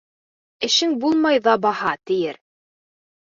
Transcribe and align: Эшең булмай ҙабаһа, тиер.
Эшең 0.67 0.95
булмай 1.03 1.41
ҙабаһа, 1.49 1.93
тиер. 2.09 2.41